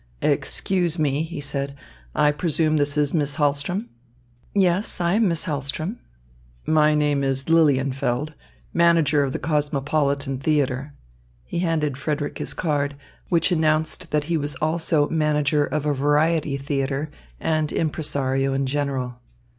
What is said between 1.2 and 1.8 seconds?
he said,